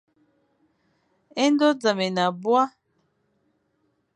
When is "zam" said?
1.81-1.99